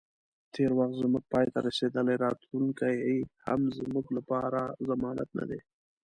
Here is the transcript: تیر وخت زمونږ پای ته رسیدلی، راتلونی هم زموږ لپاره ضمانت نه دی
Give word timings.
تیر 0.53 0.71
وخت 0.79 0.95
زمونږ 1.01 1.23
پای 1.31 1.45
ته 1.53 1.59
رسیدلی، 1.67 2.15
راتلونی 2.23 2.71
هم 3.45 3.61
زموږ 3.77 4.05
لپاره 4.17 4.61
ضمانت 4.89 5.29
نه 5.39 5.45
دی 5.49 5.59